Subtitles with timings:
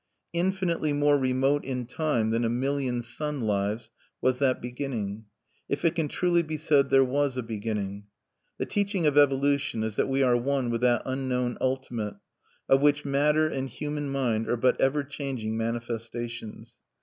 [0.33, 5.25] Infinitely more remote in time than a million sun lives was that beginning,
[5.69, 8.05] if it can truly be said there was a beginning.
[8.57, 12.15] The teaching of Evolution is that we are one with that unknown Ultimate,
[12.67, 16.77] of which matter and human mind are but ever changing manifestations.